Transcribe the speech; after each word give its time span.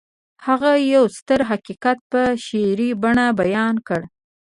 هغه 0.47 0.71
يو 0.93 1.03
ستر 1.17 1.39
حقيقت 1.49 1.97
په 2.11 2.21
شعري 2.45 2.89
بڼه 3.03 3.25
بيان 3.41 3.75
کړ. 3.87 4.01